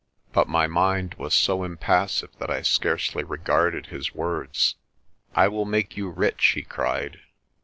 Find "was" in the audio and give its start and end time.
1.19-1.35